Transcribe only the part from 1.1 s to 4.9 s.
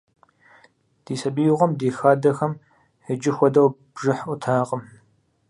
сабиигъуэм ди хадэхэм иджы хуэдэу бжыхь Ӏутакъым.